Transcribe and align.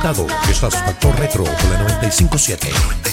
Estás 0.00 0.74
Factor 0.74 1.14
Retro 1.18 1.44
con 1.44 1.70
la 1.70 1.82
957. 1.82 2.70
957. 2.70 3.09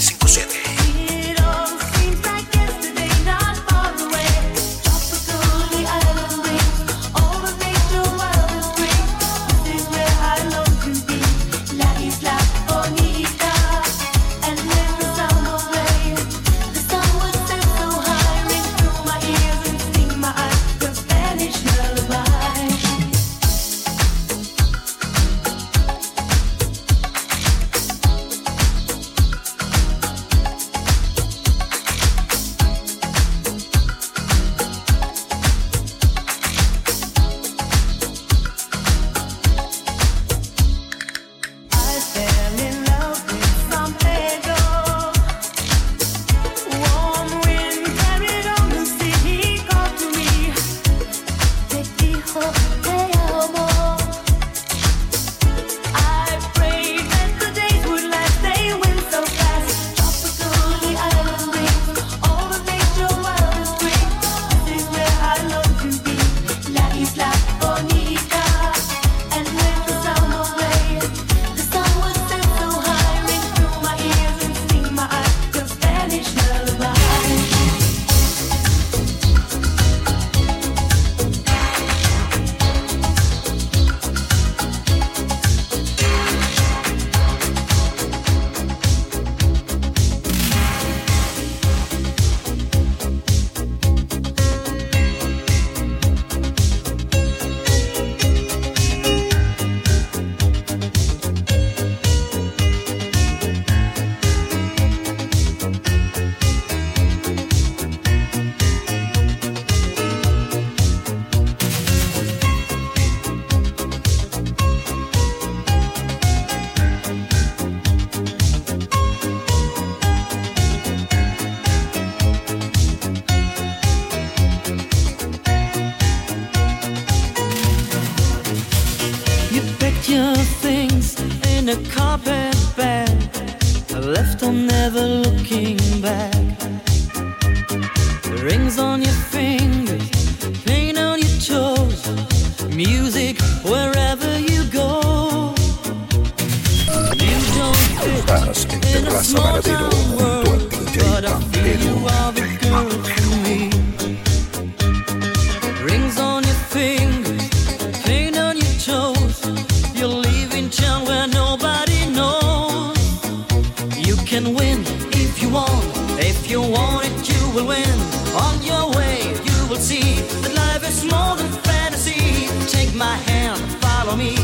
can 164.37 164.53
win 164.53 164.83
if 165.13 165.41
you 165.41 165.49
want. 165.49 165.83
If 166.19 166.49
you 166.49 166.61
want 166.61 167.07
it, 167.07 167.29
you 167.29 167.41
will 167.55 167.67
win. 167.67 167.97
On 168.45 168.61
your 168.61 168.85
way, 168.95 169.19
you 169.47 169.59
will 169.67 169.83
see 169.89 170.21
that 170.41 170.53
life 170.53 170.83
is 170.87 171.03
more 171.03 171.35
than 171.35 171.49
fantasy. 171.69 172.47
Take 172.67 172.93
my 172.93 173.15
hand, 173.29 173.59
follow 173.81 174.15
me. 174.15 174.35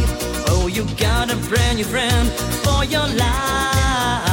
Oh, 0.50 0.68
you 0.68 0.84
got 0.98 1.32
a 1.32 1.38
brand 1.48 1.78
new 1.78 1.86
friend 1.86 2.28
for 2.64 2.84
your 2.86 3.08
life. 3.08 4.33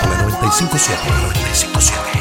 Con 0.00 0.10
la 0.10 0.16
957. 0.18 1.08
957. 1.08 2.13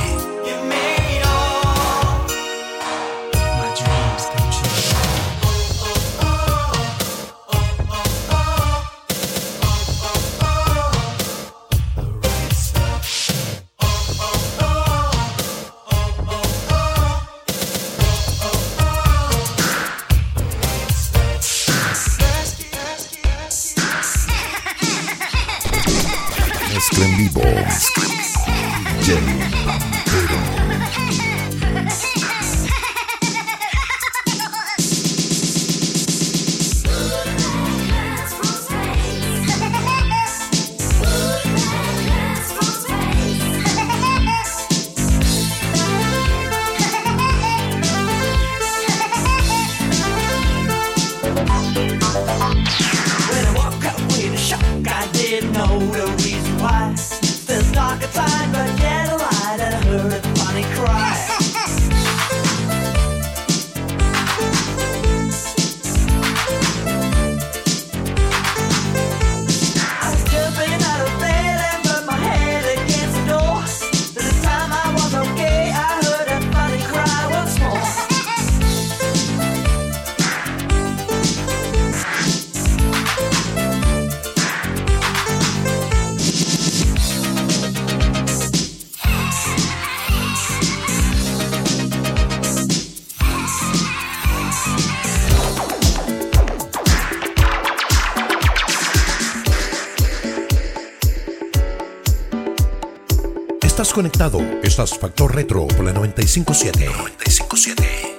Estás 103.73 103.91
conectado. 103.91 104.39
Estás 104.61 104.95
Factor 104.95 105.33
Retro 105.33 105.65
por 105.65 105.83
la 105.83 105.93
957. 105.93 106.85
957. 106.85 108.12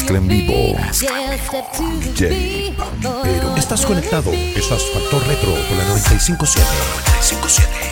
En 0.00 0.26
vivo. 0.26 0.76
Estás 3.56 3.84
conectado. 3.84 4.32
Estás 4.32 4.82
Factor 4.92 5.26
Retro 5.26 5.52
con 5.68 5.78
la 5.78 5.84
957. 5.84 6.66
957. 7.20 7.91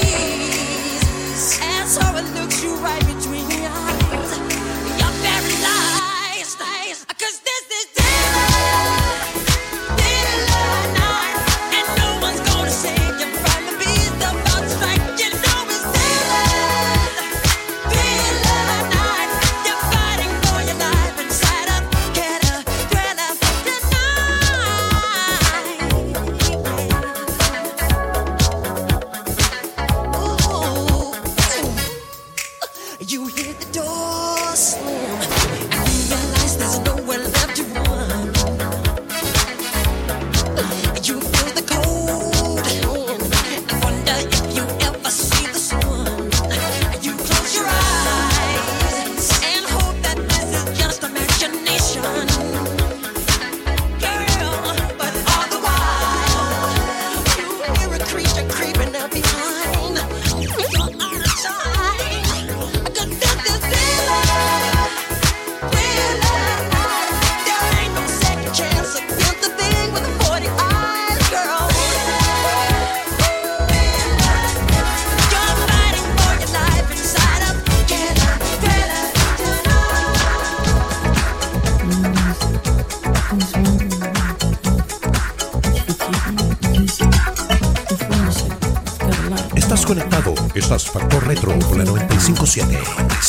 957. 92.21 93.20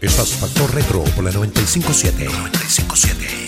Estás 0.00 0.30
Factor 0.36 0.74
Retro 0.74 1.04
por 1.14 1.22
la 1.22 1.30
957. 1.32 2.24
957. 2.24 3.39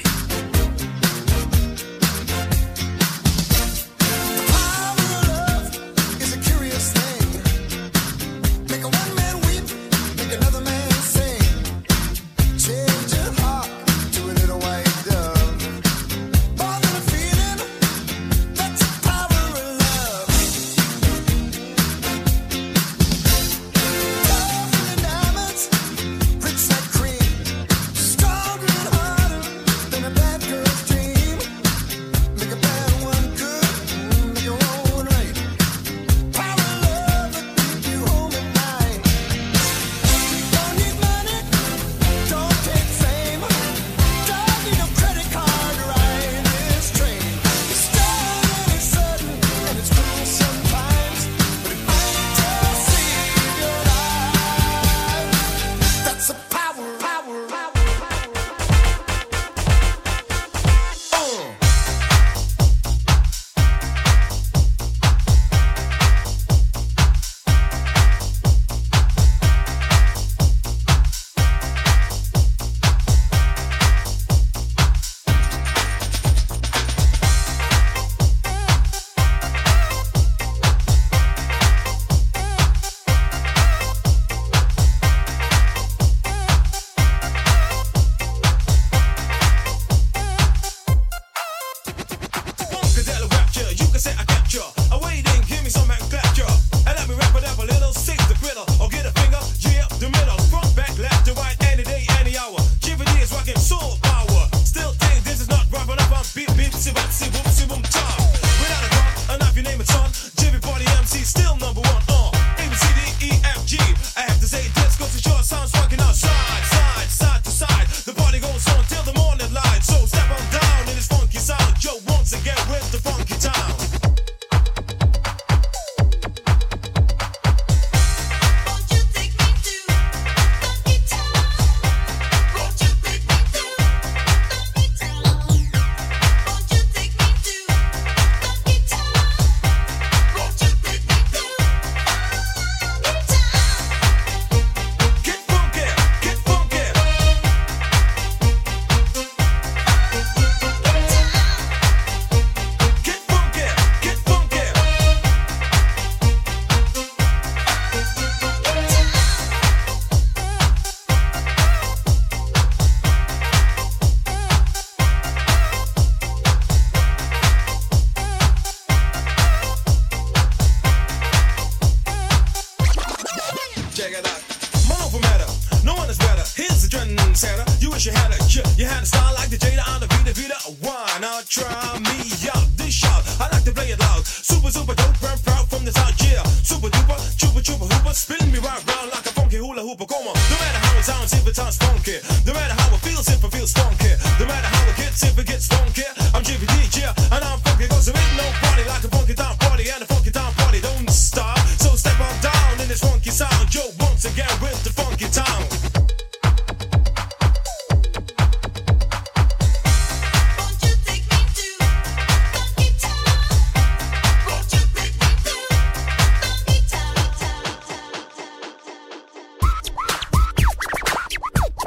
drama. 181.52 182.11